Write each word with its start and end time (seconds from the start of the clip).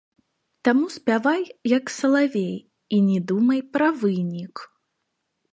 Таму 0.67 0.87
спявай, 0.95 1.43
як 1.77 1.93
салавей, 1.97 2.55
і 2.97 3.05
не 3.11 3.19
думай 3.33 3.61
пра 3.77 3.87
вынік. 4.03 4.55